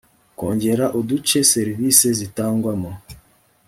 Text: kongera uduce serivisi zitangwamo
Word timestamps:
kongera 0.39 0.85
uduce 0.99 1.37
serivisi 1.53 2.07
zitangwamo 2.19 2.91